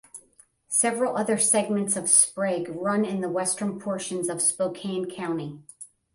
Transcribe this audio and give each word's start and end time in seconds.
Several 0.71 1.15
other 1.15 1.37
segments 1.37 1.95
of 1.95 2.09
Sprague 2.09 2.69
run 2.69 3.05
in 3.05 3.21
the 3.21 3.29
western 3.29 3.79
portions 3.79 4.29
of 4.29 4.41
Spokane 4.41 5.05
County. 5.07 5.59